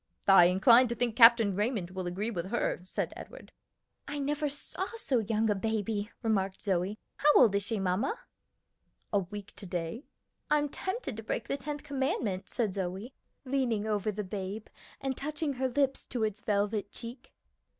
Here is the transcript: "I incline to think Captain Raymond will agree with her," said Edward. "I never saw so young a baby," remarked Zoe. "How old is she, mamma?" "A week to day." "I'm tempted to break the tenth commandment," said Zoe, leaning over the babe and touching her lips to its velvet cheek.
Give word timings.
"I 0.27 0.45
incline 0.45 0.87
to 0.87 0.95
think 0.95 1.15
Captain 1.15 1.55
Raymond 1.55 1.91
will 1.91 2.07
agree 2.07 2.31
with 2.31 2.47
her," 2.47 2.81
said 2.85 3.13
Edward. 3.15 3.51
"I 4.07 4.17
never 4.17 4.49
saw 4.49 4.87
so 4.95 5.19
young 5.19 5.47
a 5.47 5.53
baby," 5.53 6.09
remarked 6.23 6.59
Zoe. 6.63 6.97
"How 7.17 7.31
old 7.35 7.53
is 7.53 7.61
she, 7.61 7.79
mamma?" 7.79 8.17
"A 9.13 9.19
week 9.19 9.55
to 9.57 9.67
day." 9.67 10.07
"I'm 10.49 10.69
tempted 10.69 11.17
to 11.17 11.21
break 11.23 11.47
the 11.47 11.55
tenth 11.55 11.83
commandment," 11.83 12.49
said 12.49 12.73
Zoe, 12.73 13.13
leaning 13.45 13.85
over 13.85 14.11
the 14.11 14.23
babe 14.23 14.69
and 14.99 15.15
touching 15.15 15.53
her 15.53 15.67
lips 15.69 16.07
to 16.07 16.23
its 16.23 16.41
velvet 16.41 16.91
cheek. 16.91 17.31